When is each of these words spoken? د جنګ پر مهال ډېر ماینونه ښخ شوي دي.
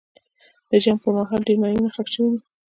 د 0.69 0.71
جنګ 0.83 0.97
پر 1.03 1.09
مهال 1.17 1.41
ډېر 1.47 1.57
ماینونه 1.61 1.89
ښخ 1.95 2.07
شوي 2.13 2.29
دي. 2.33 2.39